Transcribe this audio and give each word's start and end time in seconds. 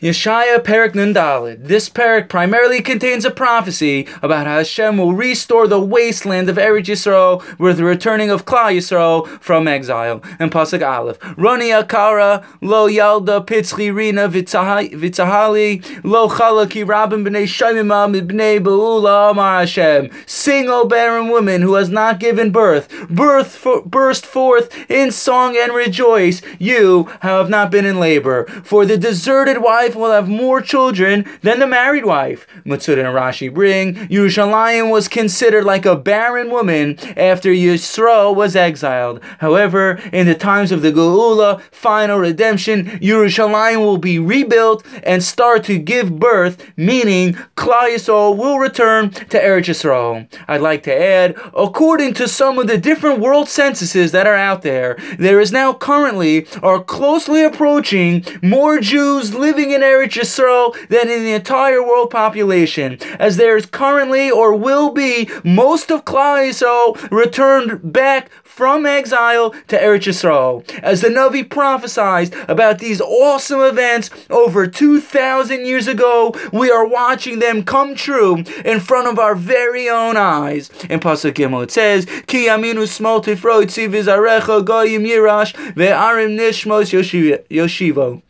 Yeshaya 0.00 0.58
Perek 0.58 0.92
Nundalid. 0.92 1.66
This 1.66 1.90
Perek 1.90 2.30
primarily 2.30 2.80
contains 2.80 3.26
a 3.26 3.30
prophecy 3.30 4.08
about 4.22 4.46
how 4.46 4.56
Hashem 4.56 4.96
will 4.96 5.12
restore 5.12 5.68
the 5.68 5.78
wasteland 5.78 6.48
of 6.48 6.56
Eretz 6.56 6.86
Yisrael 6.86 7.44
with 7.58 7.76
the 7.76 7.84
returning 7.84 8.30
of 8.30 8.46
Klal 8.46 8.74
Yisrael 8.74 9.28
from 9.42 9.68
exile. 9.68 10.22
And 10.38 10.50
Pasuk 10.50 10.80
Aleph. 10.80 11.20
Roni 11.20 11.78
Akara, 11.78 12.46
Lo 12.62 12.88
Yalda 12.88 13.44
Pitzchi 13.44 13.94
Rina 13.94 14.26
Vitzahali, 14.26 16.00
Lo 16.02 16.28
Chalaki 16.30 16.88
Rabin 16.88 17.22
B'nei 17.22 17.46
Shemima 17.46 18.08
B'nei 18.10 18.58
Be'ula 18.58 19.32
Amar 19.32 19.60
Hashem. 19.60 20.08
Sing, 20.24 20.70
O 20.70 20.86
barren 20.86 21.28
woman 21.28 21.60
who 21.60 21.74
has 21.74 21.90
not 21.90 22.18
given 22.18 22.50
birth. 22.50 22.88
Birth 23.10 23.54
for, 23.54 23.82
burst 23.82 24.24
forth 24.24 24.74
in 24.90 25.10
song 25.10 25.58
and 25.58 25.74
rejoice. 25.74 26.40
You 26.58 27.10
have 27.20 27.50
not 27.50 27.70
been 27.70 27.84
in 27.84 28.00
labor. 28.00 28.46
For 28.64 28.86
the 28.86 28.96
deserted 28.96 29.58
wife 29.58 29.89
wife 29.90 29.96
will 29.96 30.12
have 30.12 30.28
more 30.28 30.60
children 30.60 31.24
than 31.42 31.58
the 31.58 31.66
married 31.66 32.04
wife. 32.04 32.46
Matsud 32.64 32.98
and 32.98 33.08
Rashi 33.08 33.52
bring 33.52 33.94
Yerushalayim 34.08 34.88
was 34.90 35.08
considered 35.08 35.64
like 35.64 35.84
a 35.84 35.96
barren 35.96 36.48
woman 36.50 36.96
after 37.16 37.50
Yisro 37.50 38.34
was 38.34 38.54
exiled. 38.54 39.20
However, 39.38 40.00
in 40.12 40.26
the 40.26 40.36
times 40.36 40.70
of 40.70 40.82
the 40.82 40.92
Geula, 40.92 41.60
final 41.72 42.18
redemption, 42.18 42.86
Yerushalayim 43.00 43.78
will 43.78 43.98
be 43.98 44.20
rebuilt 44.20 44.86
and 45.02 45.24
start 45.24 45.64
to 45.64 45.78
give 45.78 46.20
birth, 46.20 46.64
meaning 46.76 47.34
Klal 47.56 48.36
will 48.36 48.58
return 48.58 49.10
to 49.10 49.38
Eretz 49.38 49.70
Yisrael. 49.70 50.28
I'd 50.46 50.60
like 50.60 50.84
to 50.84 50.94
add, 50.94 51.36
according 51.56 52.14
to 52.14 52.28
some 52.28 52.58
of 52.58 52.68
the 52.68 52.78
different 52.78 53.18
world 53.18 53.48
censuses 53.48 54.12
that 54.12 54.26
are 54.28 54.36
out 54.36 54.62
there, 54.62 54.96
there 55.18 55.40
is 55.40 55.50
now 55.50 55.72
currently 55.72 56.46
or 56.62 56.82
closely 56.84 57.42
approaching 57.42 58.24
more 58.42 58.78
Jews 58.78 59.34
living 59.34 59.70
in 59.72 59.79
in 59.80 59.88
Eretz 59.88 60.12
Yisrael 60.12 60.74
than 60.88 61.08
in 61.08 61.24
the 61.24 61.32
entire 61.32 61.82
world 61.82 62.10
population, 62.10 62.98
as 63.18 63.36
there 63.36 63.56
is 63.56 63.66
currently 63.66 64.30
or 64.30 64.54
will 64.54 64.90
be 64.90 65.28
most 65.44 65.90
of 65.90 66.04
Klal 66.04 66.48
Yisrael 66.48 67.10
returned 67.10 67.92
back 67.92 68.30
from 68.44 68.84
exile 68.84 69.50
to 69.68 69.78
Eretz 69.78 70.06
Yisrael. 70.06 70.68
As 70.80 71.00
the 71.00 71.08
Navi 71.08 71.48
prophesied 71.48 72.34
about 72.48 72.78
these 72.78 73.00
awesome 73.00 73.60
events 73.60 74.10
over 74.28 74.66
2,000 74.66 75.64
years 75.64 75.86
ago, 75.86 76.34
we 76.52 76.70
are 76.70 76.86
watching 76.86 77.38
them 77.38 77.64
come 77.64 77.94
true 77.94 78.44
in 78.64 78.80
front 78.80 79.08
of 79.08 79.18
our 79.18 79.34
very 79.34 79.88
own 79.88 80.16
eyes. 80.16 80.68
In 80.90 81.00
Pasuk 81.00 81.32
Gimel 81.32 81.64
it 81.64 81.70
says, 81.70 82.04
Ki 82.26 82.48
aminu 82.48 82.84
smol 82.86 83.24
tifroitzi 83.24 83.88
vizarecha 83.88 84.64
goyim 84.64 85.04
yirash 85.04 85.54
ve'arim 85.74 86.38
nishmos 86.38 86.92
yoshivo 87.48 88.22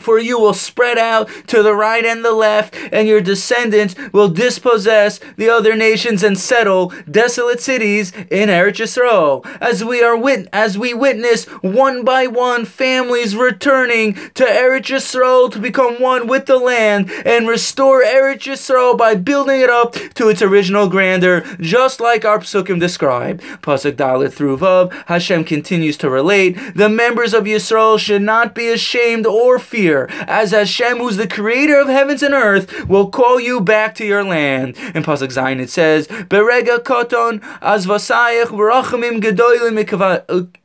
for 0.00 0.18
you 0.18 0.38
will 0.38 0.54
spread 0.54 0.98
out 0.98 1.28
to 1.48 1.62
the 1.62 1.74
right 1.74 2.04
and 2.04 2.24
the 2.24 2.32
left, 2.32 2.76
and 2.92 3.06
your 3.06 3.20
descendants 3.20 3.94
will 4.12 4.28
dispossess 4.28 5.20
the 5.36 5.48
other 5.48 5.74
nations 5.76 6.22
and 6.22 6.38
settle 6.38 6.92
desolate 7.10 7.60
cities 7.60 8.12
in 8.30 8.48
Eretz 8.48 8.80
Yisrael. 8.80 9.44
As 9.60 9.84
we 9.84 10.02
are 10.02 10.16
wit- 10.16 10.48
as 10.52 10.78
we 10.78 10.94
witness 10.94 11.44
one 11.62 12.04
by 12.04 12.26
one 12.26 12.64
families 12.64 13.36
returning 13.36 14.14
to 14.34 14.44
Eretz 14.44 14.90
Yisrael 14.94 15.50
to 15.52 15.58
become 15.58 16.00
one 16.00 16.26
with 16.26 16.46
the 16.46 16.58
land 16.58 17.10
and 17.24 17.48
restore 17.48 18.02
Eretz 18.02 18.46
Yisrael 18.50 18.96
by 18.96 19.14
building 19.14 19.60
it 19.60 19.70
up 19.70 19.94
to 20.14 20.28
its 20.28 20.42
original 20.42 20.88
grandeur, 20.88 21.42
just 21.60 22.00
like 22.00 22.24
our 22.24 22.38
psukim 22.38 22.80
describe. 22.80 23.40
Pasuk 23.62 23.96
Dalit 23.96 24.32
through 24.32 24.58
Vav, 24.58 24.92
Hashem 25.06 25.44
continues 25.44 25.96
to 25.98 26.08
relate: 26.08 26.56
the 26.74 26.88
members 26.88 27.34
of 27.34 27.44
Yisrael 27.44 27.98
should 27.98 28.22
not 28.22 28.54
be 28.54 28.68
ashamed 28.68 29.26
or 29.26 29.58
fear 29.58 29.89
as 29.98 30.50
Hashem, 30.50 30.98
who's 30.98 31.16
the 31.16 31.28
creator 31.28 31.78
of 31.78 31.88
heavens 31.88 32.22
and 32.22 32.34
earth, 32.34 32.86
will 32.88 33.10
call 33.10 33.40
you 33.40 33.60
back 33.60 33.94
to 33.96 34.06
your 34.06 34.24
land. 34.24 34.76
In 34.94 35.02
Pasuk 35.02 35.28
Zayin 35.28 35.60
it 35.60 35.70
says, 35.70 36.06
Berega 36.06 36.78
koton 36.78 37.40
azvasayich 37.60 38.46
v'rachamim 38.46 39.20
gedolim 39.20 39.78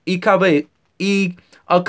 ikabeit 0.07 0.67
Uh, 1.67 1.81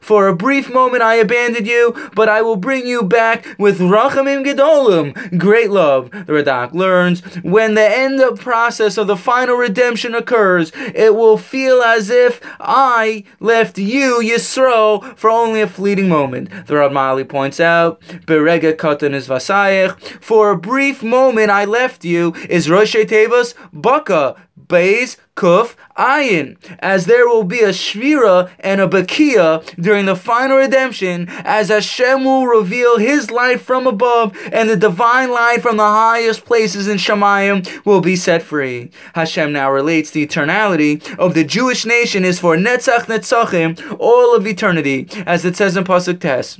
for 0.00 0.28
a 0.28 0.36
brief 0.36 0.72
moment 0.72 1.02
I 1.02 1.16
abandoned 1.16 1.66
you, 1.66 2.10
but 2.14 2.28
I 2.28 2.40
will 2.42 2.54
bring 2.54 2.86
you 2.86 3.02
back 3.02 3.44
with 3.58 3.80
Rachamim 3.80 4.44
Gedolim, 4.46 5.36
great 5.36 5.70
love. 5.70 6.12
The 6.12 6.32
Radak 6.32 6.72
learns, 6.72 7.22
when 7.42 7.74
the 7.74 7.82
end 7.82 8.20
of 8.20 8.38
process 8.38 8.96
of 8.96 9.08
the 9.08 9.16
final 9.16 9.56
redemption 9.56 10.14
occurs, 10.14 10.70
it 10.94 11.16
will 11.16 11.36
feel 11.36 11.82
as 11.82 12.10
if 12.10 12.40
I 12.60 13.24
left 13.40 13.76
you, 13.76 14.20
Yisro, 14.22 15.16
for 15.16 15.28
only 15.28 15.60
a 15.60 15.66
fleeting 15.66 16.08
moment. 16.08 16.48
The 16.66 16.74
Ramali 16.74 17.28
points 17.28 17.58
out, 17.58 18.00
Berega 18.26 18.72
Katan 18.74 19.14
is 19.14 19.26
Vasayich, 19.26 19.98
for 20.22 20.50
a 20.50 20.56
brief 20.56 21.02
moment 21.02 21.50
I 21.50 21.64
left 21.64 22.04
you, 22.04 22.34
is 22.48 22.70
Rosh 22.70 22.94
Tevas 22.94 23.54
Baka, 23.72 24.36
Beis 24.66 25.16
Kuf 25.36 25.76
Ayin, 25.96 26.56
as 26.78 27.06
there 27.06 27.28
will 27.28 27.44
be 27.44 27.60
a 27.60 27.68
Shvira 27.68 28.50
and 28.58 28.80
a 28.80 28.88
Bakia 28.88 29.64
during 29.76 30.06
the 30.06 30.16
final 30.16 30.56
redemption, 30.56 31.26
as 31.28 31.68
Hashem 31.68 32.24
will 32.24 32.46
reveal 32.46 32.98
His 32.98 33.30
light 33.30 33.60
from 33.60 33.86
above, 33.86 34.36
and 34.52 34.68
the 34.68 34.76
divine 34.76 35.30
light 35.30 35.62
from 35.62 35.76
the 35.76 35.84
highest 35.84 36.44
places 36.44 36.88
in 36.88 36.96
Shemayim 36.96 37.84
will 37.84 38.00
be 38.00 38.16
set 38.16 38.42
free. 38.42 38.90
Hashem 39.14 39.52
now 39.52 39.70
relates 39.70 40.10
the 40.10 40.26
eternality 40.26 41.16
of 41.18 41.34
the 41.34 41.44
Jewish 41.44 41.84
nation 41.84 42.24
is 42.24 42.40
for 42.40 42.56
Netzach 42.56 43.06
Netzachim, 43.06 43.96
all 43.98 44.34
of 44.34 44.46
eternity, 44.46 45.08
as 45.26 45.44
it 45.44 45.56
says 45.56 45.76
in 45.76 45.84
Pasuk 45.84 46.20
Tes. 46.20 46.58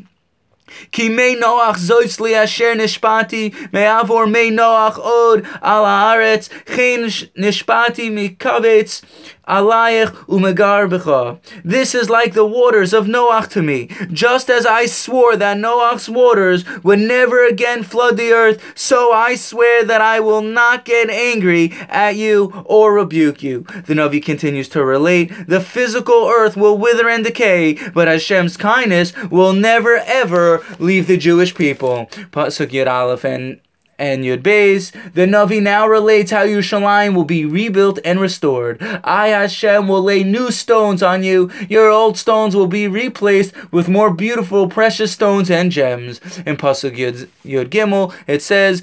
כי 0.91 1.09
מי 1.09 1.35
נוח 1.35 1.78
זויס 1.78 2.19
לי 2.19 2.44
אשר 2.44 2.73
נשפטי 2.75 3.50
מעבור 3.73 4.25
מי 4.25 4.51
נוח 4.51 4.97
עוד 4.97 5.39
על 5.62 5.85
הארץ, 5.85 6.50
כן 6.66 7.01
נשפטי 7.38 8.09
מקבץ 8.12 9.01
Alayich 9.48 10.10
umegarbecha. 10.26 11.38
This 11.64 11.94
is 11.94 12.10
like 12.10 12.34
the 12.34 12.44
waters 12.44 12.92
of 12.92 13.06
Noach 13.06 13.48
to 13.50 13.62
me. 13.62 13.88
Just 14.12 14.50
as 14.50 14.66
I 14.66 14.86
swore 14.86 15.36
that 15.36 15.56
Noach's 15.56 16.08
waters 16.08 16.64
would 16.82 16.98
never 16.98 17.46
again 17.46 17.82
flood 17.82 18.16
the 18.16 18.32
earth, 18.32 18.60
so 18.74 19.12
I 19.12 19.36
swear 19.36 19.84
that 19.84 20.00
I 20.00 20.20
will 20.20 20.42
not 20.42 20.84
get 20.84 21.10
angry 21.10 21.72
at 21.88 22.16
you 22.16 22.64
or 22.64 22.92
rebuke 22.92 23.42
you. 23.42 23.66
The 23.86 23.94
novi 23.94 24.20
continues 24.20 24.68
to 24.70 24.84
relate, 24.84 25.32
the 25.46 25.60
physical 25.60 26.26
earth 26.28 26.56
will 26.56 26.76
wither 26.76 27.08
and 27.08 27.24
decay, 27.24 27.74
but 27.94 28.08
Hashem's 28.08 28.56
kindness 28.56 29.12
will 29.30 29.52
never 29.52 29.96
ever 29.98 30.64
leave 30.78 31.06
the 31.06 31.16
Jewish 31.16 31.54
people. 31.54 32.06
Pasuk 32.32 32.70
Yud 32.70 32.90
Aleph 32.90 33.24
and 33.24 33.60
and 33.98 34.24
Yud 34.24 34.42
Beis, 34.42 34.92
the 35.14 35.26
Navi 35.26 35.62
now 35.62 35.86
relates 35.86 36.30
how 36.30 36.44
Yerushalayim 36.44 37.14
will 37.14 37.24
be 37.24 37.44
rebuilt 37.44 37.98
and 38.04 38.20
restored. 38.20 38.82
I, 39.02 39.28
Hashem, 39.28 39.88
will 39.88 40.02
lay 40.02 40.22
new 40.22 40.50
stones 40.50 41.02
on 41.02 41.22
you. 41.24 41.50
Your 41.68 41.88
old 41.90 42.18
stones 42.18 42.54
will 42.54 42.66
be 42.66 42.86
replaced 42.86 43.54
with 43.72 43.88
more 43.88 44.12
beautiful, 44.12 44.68
precious 44.68 45.12
stones 45.12 45.50
and 45.50 45.70
gems. 45.70 46.20
In 46.44 46.56
Pasuk 46.56 46.96
Yud, 46.96 47.28
Yud 47.44 47.70
Gimel, 47.70 48.14
it 48.26 48.42
says, 48.42 48.82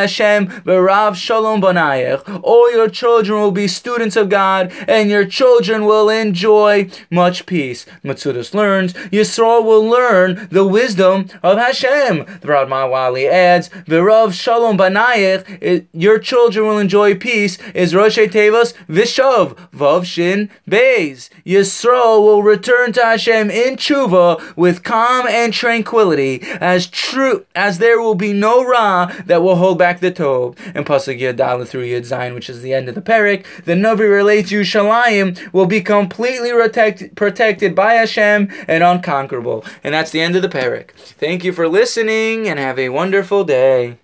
Hashem, 0.00 0.48
shalom 1.14 1.60
banayich. 1.62 2.40
All 2.42 2.72
your 2.72 2.88
children 2.90 3.40
will 3.40 3.52
be 3.52 3.68
students 3.68 4.16
of 4.16 4.28
God, 4.28 4.72
and 4.86 5.08
your 5.08 5.24
children 5.24 5.84
will 5.84 6.10
enjoy 6.10 6.90
much 7.10 7.46
peace. 7.46 7.86
Matsudas 8.04 8.54
learns, 8.54 8.92
Yisrael 8.92 9.64
will 9.64 9.84
learn 9.84 10.48
the 10.50 10.66
wisdom 10.66 11.28
of 11.42 11.56
Hashem. 11.58 12.26
Rad 12.42 12.68
Mawali 12.68 13.28
adds, 13.28 13.45
adds, 13.46 13.68
V'rav 13.86 14.32
shalom 14.32 14.76
banayich, 14.76 15.86
your 15.92 16.18
children 16.18 16.66
will 16.66 16.78
enjoy 16.78 17.14
peace, 17.14 17.58
is 17.74 17.94
Rosh 17.94 18.18
Vishav, 18.18 19.56
Vav 19.70 20.04
Shin 20.04 20.50
Beis. 20.68 21.30
Yisro 21.44 22.20
will 22.20 22.42
return 22.42 22.92
to 22.92 23.02
Hashem 23.02 23.50
in 23.50 23.76
tshuva 23.76 24.56
with 24.56 24.82
calm 24.82 25.26
and 25.28 25.52
tranquility, 25.52 26.40
as 26.60 26.86
true 26.86 27.46
as 27.54 27.78
there 27.78 28.00
will 28.00 28.14
be 28.14 28.32
no 28.32 28.64
Ra 28.64 29.06
that 29.26 29.42
will 29.42 29.56
hold 29.56 29.78
back 29.78 30.00
the 30.00 30.10
Tov. 30.10 30.56
And 30.74 30.84
Pasuk 30.86 31.20
Yud 31.20 31.68
through 31.68 31.86
Yud 31.86 32.02
Zayin, 32.02 32.34
which 32.34 32.50
is 32.50 32.62
the 32.62 32.74
end 32.74 32.88
of 32.88 32.94
the 32.94 33.02
Perek, 33.02 33.44
the 33.64 33.74
Navi 33.74 34.10
relates 34.10 34.50
Yerushalayim 34.50 35.52
will 35.52 35.66
be 35.66 35.80
completely 35.80 36.50
protect, 36.50 37.14
protected 37.14 37.74
by 37.74 37.94
Hashem 37.94 38.50
and 38.66 38.82
unconquerable. 38.82 39.64
And 39.84 39.94
that's 39.94 40.10
the 40.10 40.20
end 40.20 40.36
of 40.36 40.42
the 40.42 40.48
Perek. 40.48 40.90
Thank 40.90 41.44
you 41.44 41.52
for 41.52 41.68
listening 41.68 42.48
and 42.48 42.58
have 42.58 42.78
a 42.78 42.88
wonderful 42.88 43.35
day. 43.44 43.98